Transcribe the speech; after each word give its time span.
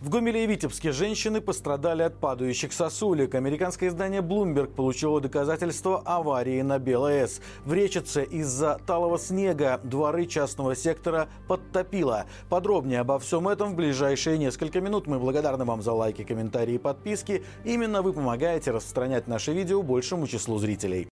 В 0.00 0.10
Гомеле 0.10 0.44
и 0.44 0.46
Витебске 0.46 0.92
женщины 0.92 1.40
пострадали 1.40 2.02
от 2.02 2.20
падающих 2.20 2.72
сосулек. 2.72 3.34
Американское 3.34 3.88
издание 3.88 4.20
Bloomberg 4.20 4.68
получило 4.68 5.20
доказательства 5.20 6.00
аварии 6.04 6.62
на 6.62 6.78
БелАЭС. 6.78 7.40
В 7.64 7.72
Речице 7.72 8.22
из-за 8.22 8.78
талого 8.86 9.18
снега 9.18 9.80
дворы 9.82 10.26
частного 10.26 10.76
сектора 10.76 11.28
подтопило. 11.48 12.26
Подробнее 12.48 13.00
обо 13.00 13.18
всем 13.18 13.48
этом 13.48 13.72
в 13.72 13.74
ближайшие 13.74 14.38
несколько 14.38 14.80
минут. 14.80 15.08
Мы 15.08 15.18
благодарны 15.18 15.64
вам 15.64 15.82
за 15.82 15.92
лайки, 15.92 16.22
комментарии 16.22 16.74
и 16.74 16.78
подписки. 16.78 17.42
Именно 17.64 18.02
вы 18.02 18.12
помогаете 18.12 18.70
распространять 18.70 19.26
наши 19.26 19.52
видео 19.52 19.82
большему 19.82 20.28
числу 20.28 20.58
зрителей. 20.58 21.08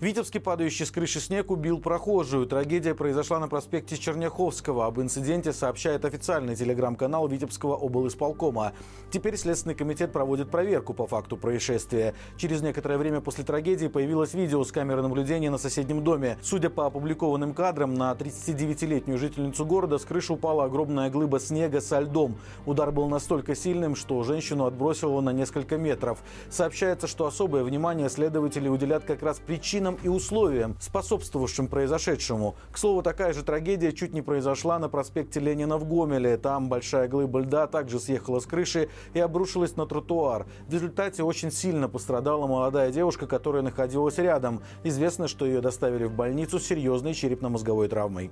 Витебский 0.00 0.38
падающий 0.38 0.86
с 0.86 0.92
крыши 0.92 1.18
снег 1.18 1.50
убил 1.50 1.80
прохожую. 1.80 2.46
Трагедия 2.46 2.94
произошла 2.94 3.40
на 3.40 3.48
проспекте 3.48 3.96
Черняховского. 3.96 4.86
Об 4.86 5.00
инциденте 5.00 5.52
сообщает 5.52 6.04
официальный 6.04 6.54
телеграм-канал 6.54 7.26
Витебского 7.26 7.74
облисполкома. 7.74 8.74
Теперь 9.10 9.36
Следственный 9.36 9.74
комитет 9.74 10.12
проводит 10.12 10.50
проверку 10.50 10.94
по 10.94 11.08
факту 11.08 11.36
происшествия. 11.36 12.14
Через 12.36 12.62
некоторое 12.62 12.96
время 12.96 13.20
после 13.20 13.42
трагедии 13.42 13.88
появилось 13.88 14.34
видео 14.34 14.62
с 14.62 14.70
камеры 14.70 15.02
наблюдения 15.02 15.50
на 15.50 15.58
соседнем 15.58 16.04
доме. 16.04 16.38
Судя 16.42 16.70
по 16.70 16.86
опубликованным 16.86 17.52
кадрам, 17.52 17.92
на 17.92 18.12
39-летнюю 18.12 19.18
жительницу 19.18 19.66
города 19.66 19.98
с 19.98 20.04
крыши 20.04 20.32
упала 20.32 20.62
огромная 20.62 21.10
глыба 21.10 21.40
снега 21.40 21.80
со 21.80 21.98
льдом. 21.98 22.38
Удар 22.66 22.92
был 22.92 23.08
настолько 23.08 23.56
сильным, 23.56 23.96
что 23.96 24.22
женщину 24.22 24.64
отбросило 24.64 25.20
на 25.20 25.30
несколько 25.30 25.76
метров. 25.76 26.22
Сообщается, 26.50 27.08
что 27.08 27.26
особое 27.26 27.64
внимание 27.64 28.08
следователи 28.08 28.68
уделят 28.68 29.02
как 29.02 29.24
раз 29.24 29.40
причинам 29.44 29.87
причинам 29.88 29.98
и 30.02 30.08
условиям, 30.08 30.76
способствовавшим 30.80 31.68
произошедшему. 31.68 32.54
К 32.72 32.78
слову, 32.78 33.02
такая 33.02 33.32
же 33.32 33.42
трагедия 33.42 33.92
чуть 33.92 34.12
не 34.12 34.22
произошла 34.22 34.78
на 34.78 34.88
проспекте 34.88 35.40
Ленина 35.40 35.78
в 35.78 35.84
Гомеле. 35.84 36.36
Там 36.36 36.68
большая 36.68 37.08
глыба 37.08 37.40
льда 37.40 37.66
также 37.66 38.00
съехала 38.00 38.40
с 38.40 38.46
крыши 38.46 38.88
и 39.14 39.20
обрушилась 39.20 39.76
на 39.76 39.86
тротуар. 39.86 40.46
В 40.68 40.72
результате 40.72 41.22
очень 41.22 41.50
сильно 41.50 41.88
пострадала 41.88 42.46
молодая 42.46 42.90
девушка, 42.90 43.26
которая 43.26 43.62
находилась 43.62 44.18
рядом. 44.18 44.60
Известно, 44.84 45.28
что 45.28 45.46
ее 45.46 45.60
доставили 45.60 46.04
в 46.04 46.12
больницу 46.12 46.58
с 46.58 46.66
серьезной 46.66 47.14
черепно-мозговой 47.14 47.88
травмой. 47.88 48.30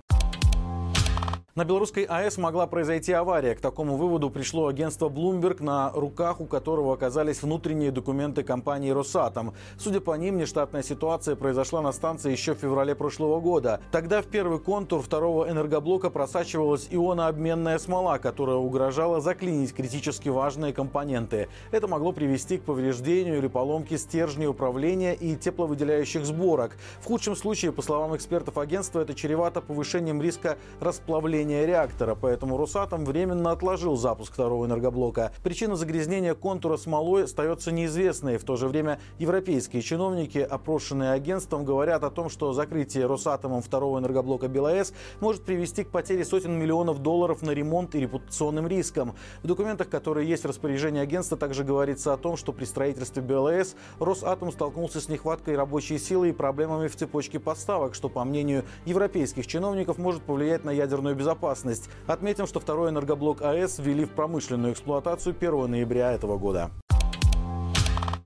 На 1.56 1.64
белорусской 1.64 2.04
АЭС 2.04 2.36
могла 2.36 2.66
произойти 2.66 3.14
авария. 3.14 3.54
К 3.54 3.62
такому 3.62 3.96
выводу 3.96 4.28
пришло 4.28 4.66
агентство 4.66 5.08
Bloomberg, 5.08 5.62
на 5.62 5.90
руках 5.94 6.42
у 6.42 6.44
которого 6.44 6.92
оказались 6.92 7.42
внутренние 7.42 7.90
документы 7.90 8.42
компании 8.42 8.90
«Росатом». 8.90 9.54
Судя 9.78 10.02
по 10.02 10.14
ним, 10.18 10.36
нештатная 10.36 10.82
ситуация 10.82 11.34
произошла 11.34 11.80
на 11.80 11.92
станции 11.92 12.30
еще 12.30 12.54
в 12.54 12.58
феврале 12.58 12.94
прошлого 12.94 13.40
года. 13.40 13.80
Тогда 13.90 14.20
в 14.20 14.26
первый 14.26 14.58
контур 14.58 15.00
второго 15.00 15.48
энергоблока 15.48 16.10
просачивалась 16.10 16.88
ионообменная 16.90 17.78
смола, 17.78 18.18
которая 18.18 18.56
угрожала 18.56 19.22
заклинить 19.22 19.72
критически 19.72 20.28
важные 20.28 20.74
компоненты. 20.74 21.48
Это 21.70 21.88
могло 21.88 22.12
привести 22.12 22.58
к 22.58 22.64
повреждению 22.64 23.38
или 23.38 23.48
поломке 23.48 23.96
стержней 23.96 24.46
управления 24.46 25.14
и 25.14 25.34
тепловыделяющих 25.34 26.26
сборок. 26.26 26.76
В 27.00 27.06
худшем 27.06 27.34
случае, 27.34 27.72
по 27.72 27.80
словам 27.80 28.14
экспертов 28.14 28.58
агентства, 28.58 29.00
это 29.00 29.14
чревато 29.14 29.62
повышением 29.62 30.20
риска 30.20 30.58
расплавления 30.80 31.45
загрязнения 31.46 31.64
реактора, 31.64 32.16
поэтому 32.20 32.56
Росатом 32.56 33.04
временно 33.04 33.52
отложил 33.52 33.96
запуск 33.96 34.32
второго 34.32 34.66
энергоблока. 34.66 35.32
Причина 35.42 35.76
загрязнения 35.76 36.34
контура 36.34 36.76
смолой 36.76 37.24
остается 37.24 37.70
неизвестной. 37.70 38.38
В 38.38 38.44
то 38.44 38.56
же 38.56 38.66
время 38.66 38.98
европейские 39.18 39.82
чиновники, 39.82 40.38
опрошенные 40.38 41.12
агентством, 41.12 41.64
говорят 41.64 42.02
о 42.02 42.10
том, 42.10 42.28
что 42.28 42.52
закрытие 42.52 43.06
Росатомом 43.06 43.62
второго 43.62 43.98
энергоблока 43.98 44.48
БелАЭС 44.48 44.92
может 45.20 45.44
привести 45.44 45.84
к 45.84 45.90
потере 45.90 46.24
сотен 46.24 46.52
миллионов 46.58 47.00
долларов 47.00 47.42
на 47.42 47.52
ремонт 47.52 47.94
и 47.94 48.00
репутационным 48.00 48.66
рискам. 48.66 49.14
В 49.42 49.46
документах, 49.46 49.88
которые 49.88 50.28
есть 50.28 50.42
в 50.42 50.48
распоряжении 50.48 51.00
агентства, 51.00 51.36
также 51.36 51.62
говорится 51.62 52.12
о 52.12 52.16
том, 52.16 52.36
что 52.36 52.52
при 52.52 52.64
строительстве 52.64 53.22
БелАЭС 53.22 53.76
Росатом 54.00 54.50
столкнулся 54.50 55.00
с 55.00 55.08
нехваткой 55.08 55.56
рабочей 55.56 55.98
силы 55.98 56.30
и 56.30 56.32
проблемами 56.32 56.88
в 56.88 56.96
цепочке 56.96 57.38
поставок, 57.38 57.94
что, 57.94 58.08
по 58.08 58.24
мнению 58.24 58.64
европейских 58.84 59.46
чиновников, 59.46 59.98
может 59.98 60.22
повлиять 60.22 60.64
на 60.64 60.70
ядерную 60.70 61.14
безопасность 61.14 61.35
безопасность. 61.36 61.88
Отметим, 62.06 62.46
что 62.46 62.60
второй 62.60 62.90
энергоблок 62.90 63.42
АЭС 63.42 63.78
ввели 63.78 64.04
в 64.04 64.10
промышленную 64.10 64.72
эксплуатацию 64.72 65.34
1 65.38 65.70
ноября 65.70 66.12
этого 66.12 66.38
года. 66.38 66.70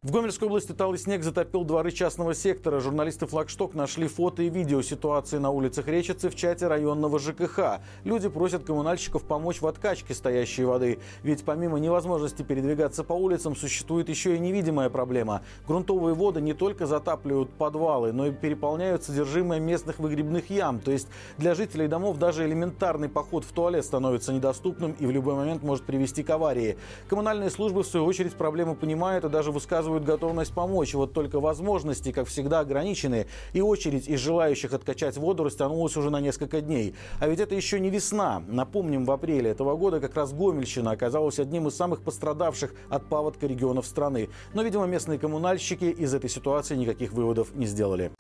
В 0.03 0.13
Гомельской 0.13 0.49
области 0.49 0.73
талый 0.73 0.99
снег 0.99 1.23
затопил 1.23 1.63
дворы 1.63 1.91
частного 1.91 2.33
сектора. 2.33 2.81
Журналисты 2.81 3.27
«Флагшток» 3.27 3.75
нашли 3.75 4.09
фото 4.09 4.43
и 4.43 4.49
видео 4.49 4.81
ситуации 4.81 5.37
на 5.37 5.51
улицах 5.51 5.89
Речицы 5.89 6.31
в 6.31 6.35
чате 6.35 6.69
районного 6.69 7.19
ЖКХ. 7.19 7.83
Люди 8.05 8.31
просят 8.31 8.65
коммунальщиков 8.65 9.25
помочь 9.25 9.61
в 9.61 9.67
откачке 9.67 10.15
стоящей 10.15 10.65
воды. 10.65 11.01
Ведь 11.23 11.45
помимо 11.45 11.79
невозможности 11.79 12.43
передвигаться 12.43 13.05
по 13.05 13.13
улицам, 13.13 13.55
существует 13.55 14.09
еще 14.09 14.37
и 14.37 14.39
невидимая 14.39 14.89
проблема. 14.89 15.43
Грунтовые 15.69 16.15
воды 16.15 16.41
не 16.41 16.55
только 16.55 16.87
затапливают 16.87 17.51
подвалы, 17.51 18.13
но 18.13 18.27
и 18.27 18.33
переполняют 18.33 19.05
содержимое 19.05 19.61
местных 19.61 19.99
выгребных 19.99 20.49
ям. 20.49 20.81
То 20.81 20.93
есть 20.93 21.09
для 21.37 21.55
жителей 21.55 21.89
домов 21.89 22.17
даже 22.17 22.47
элементарный 22.47 23.11
поход 23.11 23.45
в 23.45 23.53
туалет 23.53 23.85
становится 23.85 24.33
недоступным 24.33 24.93
и 24.93 25.05
в 25.05 25.11
любой 25.11 25.35
момент 25.35 25.63
может 25.63 25.85
привести 25.85 26.23
к 26.23 26.31
аварии. 26.31 26.79
Коммунальные 27.11 27.51
службы, 27.51 27.83
в 27.83 27.87
свою 27.87 28.07
очередь, 28.07 28.33
проблему 28.33 28.75
понимают 28.75 29.27
и 29.27 29.29
даже 29.29 29.53
высказывают 29.53 29.90
показывают 29.91 30.05
готовность 30.05 30.53
помочь. 30.53 30.95
Вот 30.95 31.13
только 31.13 31.41
возможности, 31.41 32.13
как 32.13 32.29
всегда, 32.29 32.61
ограничены. 32.61 33.27
И 33.53 33.61
очередь 33.61 34.09
из 34.09 34.21
желающих 34.21 34.73
откачать 34.73 35.17
воду 35.17 35.45
растянулась 35.45 35.97
уже 35.97 36.11
на 36.11 36.21
несколько 36.21 36.61
дней. 36.61 36.95
А 37.19 37.29
ведь 37.29 37.41
это 37.41 37.55
еще 37.55 37.81
не 37.81 37.91
весна. 37.91 38.43
Напомним, 38.49 39.05
в 39.05 39.11
апреле 39.11 39.51
этого 39.51 39.77
года 39.77 40.01
как 40.01 40.15
раз 40.15 40.33
Гомельщина 40.33 40.93
оказалась 40.93 41.39
одним 41.39 41.67
из 41.69 41.77
самых 41.77 42.03
пострадавших 42.03 42.73
от 42.89 43.07
паводка 43.07 43.47
регионов 43.47 43.87
страны. 43.87 44.29
Но, 44.55 44.63
видимо, 44.63 44.87
местные 44.87 45.19
коммунальщики 45.19 45.85
из 45.85 46.15
этой 46.15 46.31
ситуации 46.31 46.77
никаких 46.77 47.13
выводов 47.13 47.55
не 47.55 47.67
сделали. 47.67 48.13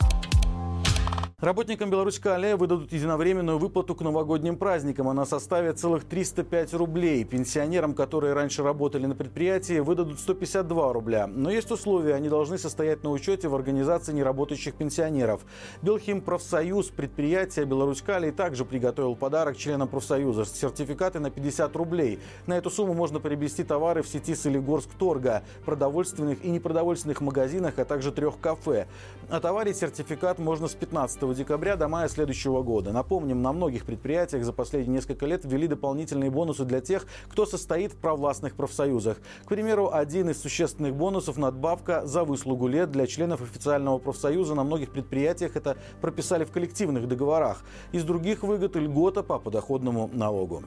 Работникам 1.40 1.88
Беларусь-Кале 1.88 2.54
выдадут 2.54 2.92
единовременную 2.92 3.58
выплату 3.58 3.94
к 3.94 4.02
новогодним 4.02 4.58
праздникам. 4.58 5.08
Она 5.08 5.24
составит 5.24 5.78
целых 5.78 6.04
305 6.04 6.74
рублей. 6.74 7.24
Пенсионерам, 7.24 7.94
которые 7.94 8.34
раньше 8.34 8.62
работали 8.62 9.06
на 9.06 9.14
предприятии, 9.14 9.78
выдадут 9.78 10.20
152 10.20 10.92
рубля. 10.92 11.26
Но 11.26 11.50
есть 11.50 11.70
условия. 11.70 12.14
Они 12.14 12.28
должны 12.28 12.58
состоять 12.58 13.04
на 13.04 13.10
учете 13.10 13.48
в 13.48 13.54
организации 13.54 14.12
неработающих 14.12 14.74
пенсионеров. 14.74 15.40
Белхим 15.80 16.20
профсоюз 16.20 16.88
предприятия 16.88 17.64
Беларусь-Калий 17.64 18.32
также 18.32 18.66
приготовил 18.66 19.16
подарок 19.16 19.56
членам 19.56 19.88
профсоюза. 19.88 20.44
Сертификаты 20.44 21.20
на 21.20 21.30
50 21.30 21.74
рублей. 21.74 22.18
На 22.46 22.58
эту 22.58 22.68
сумму 22.68 22.92
можно 22.92 23.18
приобрести 23.18 23.64
товары 23.64 24.02
в 24.02 24.08
сети 24.08 24.34
Солигорск 24.34 24.90
Торга, 24.98 25.42
продовольственных 25.64 26.44
и 26.44 26.50
непродовольственных 26.50 27.22
магазинах, 27.22 27.78
а 27.78 27.86
также 27.86 28.12
трех 28.12 28.38
кафе. 28.38 28.88
Отоварить 29.30 29.78
сертификат 29.78 30.38
можно 30.38 30.68
с 30.68 30.74
15 30.74 31.29
декабря 31.34 31.76
до 31.76 31.88
мая 31.88 32.08
следующего 32.08 32.62
года. 32.62 32.92
Напомним, 32.92 33.42
на 33.42 33.52
многих 33.52 33.84
предприятиях 33.84 34.44
за 34.44 34.52
последние 34.52 34.96
несколько 34.96 35.26
лет 35.26 35.44
ввели 35.44 35.66
дополнительные 35.66 36.30
бонусы 36.30 36.64
для 36.64 36.80
тех, 36.80 37.06
кто 37.28 37.46
состоит 37.46 37.92
в 37.92 37.96
провластных 37.96 38.54
профсоюзах. 38.54 39.18
К 39.44 39.48
примеру, 39.48 39.90
один 39.92 40.30
из 40.30 40.40
существенных 40.40 40.94
бонусов– 40.94 41.36
надбавка 41.38 42.06
за 42.06 42.24
выслугу 42.24 42.66
лет 42.68 42.90
для 42.90 43.06
членов 43.06 43.42
официального 43.42 43.98
профсоюза 43.98 44.54
на 44.54 44.64
многих 44.64 44.90
предприятиях 44.90 45.56
это 45.56 45.76
прописали 46.00 46.44
в 46.44 46.50
коллективных 46.50 47.08
договорах. 47.08 47.62
Из 47.92 48.04
других 48.04 48.42
выгод 48.42 48.76
льгота 48.76 49.22
по 49.22 49.38
подоходному 49.38 50.10
налогу. 50.12 50.64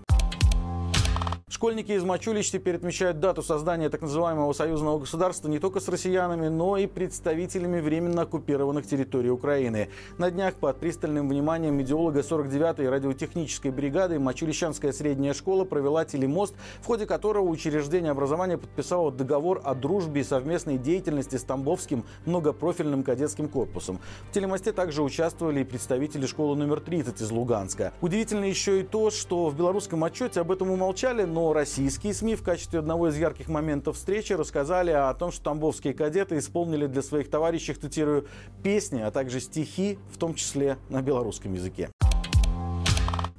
Школьники 1.53 1.91
из 1.91 2.03
Мачулич 2.03 2.50
теперь 2.50 2.78
отмечают 2.78 3.19
дату 3.19 3.44
создания 3.44 3.88
так 3.88 4.02
называемого 4.02 4.53
союзного 4.53 4.97
государства 4.97 5.47
не 5.47 5.59
только 5.59 5.80
с 5.81 5.88
россиянами, 5.88 6.47
но 6.47 6.78
и 6.78 6.88
представителями 6.88 7.80
временно 7.80 8.24
оккупированных 8.24 8.88
территорий 8.88 9.30
Украины. 9.30 9.90
На 10.18 10.31
днях 10.31 10.56
под 10.56 10.80
пристальным 10.80 11.30
вниманием 11.30 11.80
идеолога 11.80 12.22
49-й 12.22 12.90
радиотехнической 12.90 13.69
бригады 13.69 14.18
Мачулищанская 14.18 14.92
средняя 14.94 15.36
школа 15.36 15.63
провела 15.63 16.06
телемост, 16.06 16.56
в 16.81 16.88
ходе 16.88 17.06
которого 17.06 17.48
учреждение 17.48 18.10
образования 18.10 18.57
подписало 18.57 19.12
договор 19.12 19.62
о 19.63 19.75
дружбе 19.75 20.22
и 20.22 20.24
совместной 20.24 20.80
деятельности 20.80 21.36
с 21.36 21.44
Тамбовским 21.44 22.04
многопрофильным 22.25 23.04
кадетским 23.04 23.48
корпусом. 23.48 24.00
В 24.31 24.33
телемосте 24.33 24.72
также 24.72 25.04
участвовали 25.04 25.60
и 25.60 25.63
представители 25.63 26.25
школы 26.25 26.56
номер 26.56 26.80
30 26.80 27.22
из 27.22 27.30
Луганска. 27.30 27.94
Удивительно 28.01 28.45
еще 28.45 28.80
и 28.80 28.83
то, 28.83 29.12
что 29.12 29.50
в 29.50 29.56
белорусском 29.56 30.04
отчете 30.04 30.42
об 30.42 30.51
этом 30.51 30.72
умолчали, 30.72 31.25
но 31.25 31.43
российские 31.51 32.13
СМИ 32.13 32.36
в 32.36 32.44
качестве 32.44 32.80
одного 32.80 33.10
из 33.10 33.18
ярких 33.18 33.50
моментов 33.50 33.98
встречи 33.98 34.31
рассказали 34.31 34.92
о 34.92 35.13
том, 35.13 35.31
что 35.31 35.44
тамбовские 35.44 35.94
кадеты 35.94 36.38
исполнили 36.38 36.88
для 36.88 37.01
своих 37.01 37.30
товарищей, 37.30 37.74
цитирую, 37.74 38.28
песни, 38.63 39.01
а 39.01 39.12
также 39.12 39.42
стихи, 39.42 40.00
в 40.13 40.18
том 40.18 40.36
числе 40.36 40.78
на 40.90 41.01
белорусском 41.01 41.54
языке. 41.54 41.90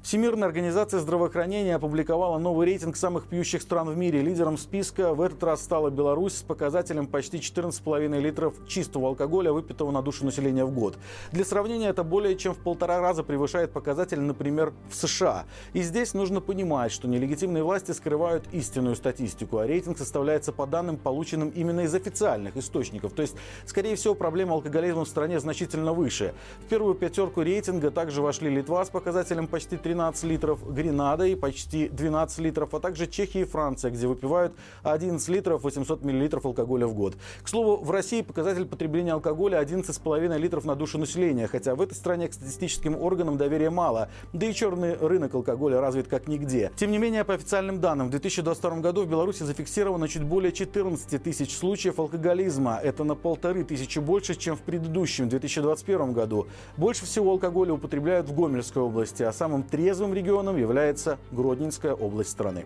Всемирная 0.05 0.47
организация 0.47 0.99
здравоохранения 0.99 1.73
опубликовала 1.73 2.37
новый 2.37 2.67
рейтинг 2.67 2.95
самых 2.95 3.25
пьющих 3.25 3.63
стран 3.63 3.89
в 3.89 3.97
мире. 3.97 4.21
Лидером 4.21 4.55
списка 4.55 5.15
в 5.15 5.21
этот 5.21 5.41
раз 5.43 5.63
стала 5.63 5.89
Беларусь 5.89 6.33
с 6.33 6.43
показателем 6.43 7.07
почти 7.07 7.37
14,5 7.39 8.19
литров 8.19 8.53
чистого 8.67 9.07
алкоголя, 9.07 9.51
выпитого 9.51 9.89
на 9.89 10.03
душу 10.03 10.23
населения 10.23 10.63
в 10.63 10.69
год. 10.69 10.99
Для 11.31 11.43
сравнения, 11.43 11.87
это 11.87 12.03
более 12.03 12.35
чем 12.35 12.53
в 12.53 12.59
полтора 12.59 13.01
раза 13.01 13.23
превышает 13.23 13.71
показатель, 13.71 14.19
например, 14.21 14.73
в 14.91 14.95
США. 14.95 15.45
И 15.73 15.81
здесь 15.81 16.13
нужно 16.13 16.39
понимать, 16.39 16.91
что 16.91 17.07
нелегитимные 17.07 17.63
власти 17.63 17.89
скрывают 17.89 18.43
истинную 18.51 18.95
статистику, 18.95 19.57
а 19.57 19.65
рейтинг 19.65 19.97
составляется 19.97 20.51
по 20.51 20.67
данным, 20.67 20.97
полученным 20.97 21.49
именно 21.49 21.79
из 21.79 21.95
официальных 21.95 22.57
источников. 22.57 23.13
То 23.13 23.23
есть, 23.23 23.35
скорее 23.65 23.95
всего, 23.95 24.13
проблема 24.13 24.53
алкоголизма 24.53 25.05
в 25.05 25.09
стране 25.09 25.39
значительно 25.39 25.93
выше. 25.93 26.35
В 26.59 26.69
первую 26.69 26.93
пятерку 26.93 27.41
рейтинга 27.41 27.89
также 27.89 28.21
вошли 28.21 28.51
Литва 28.51 28.85
с 28.85 28.91
показателем 28.91 29.47
почти 29.47 29.77
13 29.77 29.94
13 29.95 30.23
литров, 30.25 30.73
Гренада 30.73 31.25
и 31.25 31.35
почти 31.35 31.87
12 31.87 32.39
литров, 32.39 32.73
а 32.73 32.81
также 32.81 33.07
Чехия 33.07 33.41
и 33.41 33.43
Франция, 33.45 33.91
где 33.91 34.07
выпивают 34.07 34.53
11 34.83 35.25
литров 35.29 35.63
800 35.63 36.03
миллилитров 36.03 36.45
алкоголя 36.45 36.85
в 36.85 36.93
год. 36.93 37.15
К 37.41 37.47
слову, 37.47 37.77
в 37.77 37.89
России 37.91 38.21
показатель 38.21 38.65
потребления 38.65 39.13
алкоголя 39.13 39.61
11,5 39.63 40.37
литров 40.37 40.65
на 40.65 40.75
душу 40.75 40.97
населения, 40.97 41.47
хотя 41.47 41.75
в 41.75 41.81
этой 41.81 41.93
стране 41.93 42.27
к 42.27 42.33
статистическим 42.33 43.01
органам 43.01 43.37
доверия 43.37 43.69
мало, 43.69 44.09
да 44.33 44.45
и 44.47 44.53
черный 44.53 44.97
рынок 44.97 45.33
алкоголя 45.33 45.79
развит 45.79 46.09
как 46.09 46.27
нигде. 46.27 46.73
Тем 46.75 46.91
не 46.91 46.97
менее, 46.97 47.23
по 47.23 47.33
официальным 47.33 47.79
данным, 47.79 48.07
в 48.07 48.09
2022 48.09 48.79
году 48.81 49.03
в 49.05 49.07
Беларуси 49.07 49.43
зафиксировано 49.43 50.09
чуть 50.09 50.23
более 50.23 50.51
14 50.51 51.23
тысяч 51.23 51.55
случаев 51.55 51.99
алкоголизма. 51.99 52.81
Это 52.83 53.05
на 53.05 53.15
полторы 53.15 53.63
тысячи 53.63 53.99
больше, 53.99 54.35
чем 54.35 54.57
в 54.57 54.61
предыдущем 54.61 55.29
2021 55.29 56.11
году. 56.11 56.47
Больше 56.75 57.05
всего 57.05 57.31
алкоголя 57.31 57.71
употребляют 57.71 58.27
в 58.27 58.35
Гомельской 58.35 58.81
области, 58.81 59.23
а 59.23 59.31
самым 59.31 59.63
трезвым 59.85 60.15
регионом 60.15 60.57
является 60.57 61.19
Гродненская 61.31 61.93
область 61.93 62.31
страны. 62.31 62.65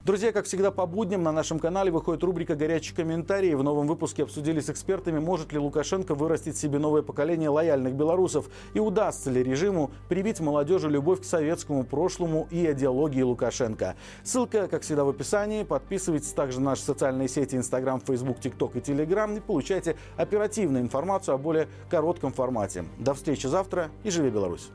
Друзья, 0.00 0.32
как 0.32 0.46
всегда 0.46 0.70
по 0.70 0.86
будням 0.86 1.22
на 1.22 1.30
нашем 1.30 1.58
канале 1.58 1.90
выходит 1.90 2.24
рубрика 2.24 2.54
«Горячие 2.54 2.96
комментарии». 2.96 3.52
В 3.52 3.62
новом 3.62 3.86
выпуске 3.86 4.22
обсудили 4.22 4.60
с 4.60 4.70
экспертами, 4.70 5.18
может 5.18 5.52
ли 5.52 5.58
Лукашенко 5.58 6.14
вырастить 6.14 6.56
себе 6.56 6.78
новое 6.78 7.02
поколение 7.02 7.50
лояльных 7.50 7.92
белорусов 7.92 8.48
и 8.72 8.80
удастся 8.80 9.30
ли 9.30 9.42
режиму 9.42 9.90
привить 10.08 10.40
молодежи 10.40 10.88
любовь 10.88 11.20
к 11.20 11.24
советскому 11.24 11.84
прошлому 11.84 12.48
и 12.50 12.64
идеологии 12.72 13.20
Лукашенко. 13.20 13.94
Ссылка, 14.24 14.68
как 14.68 14.80
всегда, 14.80 15.04
в 15.04 15.10
описании. 15.10 15.64
Подписывайтесь 15.64 16.32
также 16.32 16.60
на 16.60 16.70
наши 16.70 16.80
социальные 16.84 17.28
сети 17.28 17.56
Instagram, 17.56 18.00
Facebook, 18.00 18.38
TikTok 18.38 18.78
и 18.78 18.80
Telegram 18.80 19.36
и 19.36 19.40
получайте 19.40 19.96
оперативную 20.16 20.82
информацию 20.82 21.34
о 21.34 21.36
более 21.36 21.68
коротком 21.90 22.32
формате. 22.32 22.86
До 22.96 23.12
встречи 23.12 23.46
завтра 23.46 23.90
и 24.02 24.08
живи 24.08 24.30
Беларусь! 24.30 24.70